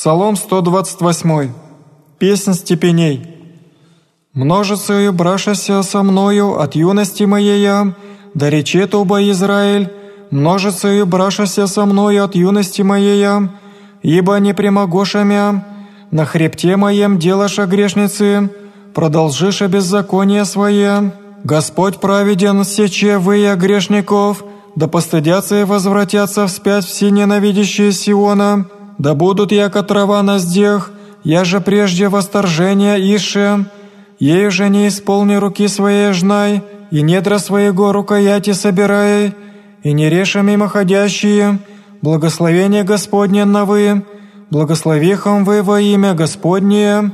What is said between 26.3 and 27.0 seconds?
вспять